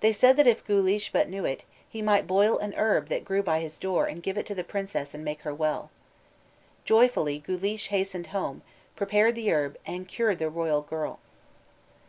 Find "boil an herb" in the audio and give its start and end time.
2.26-3.08